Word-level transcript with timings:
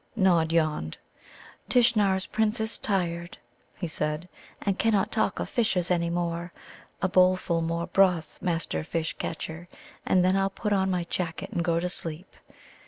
Nod 0.15 0.51
yawned. 0.51 0.97
"Tishnar's 1.69 2.25
Prince 2.25 2.59
is 2.59 2.79
tired," 2.79 3.37
he 3.77 3.85
said, 3.87 4.27
"and 4.63 4.79
cannot 4.79 5.11
talk 5.11 5.37
of 5.39 5.47
fishes 5.47 5.91
any 5.91 6.09
more. 6.09 6.51
A 7.03 7.07
bowlful 7.07 7.61
more 7.61 7.85
broth, 7.85 8.39
Master 8.41 8.83
Fish 8.83 9.13
catcher, 9.19 9.67
and 10.03 10.25
then 10.25 10.35
I'll 10.35 10.49
just 10.49 10.55
put 10.59 10.73
on 10.73 10.89
my 10.89 11.03
jacket 11.03 11.51
and 11.51 11.63
go 11.63 11.79
to 11.79 11.87
sleep." 11.87 12.33